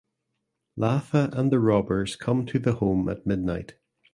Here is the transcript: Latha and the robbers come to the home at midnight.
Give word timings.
Latha 0.79 1.29
and 1.37 1.51
the 1.51 1.59
robbers 1.59 2.15
come 2.15 2.47
to 2.47 2.57
the 2.57 2.73
home 2.73 3.07
at 3.07 3.27
midnight. 3.27 3.75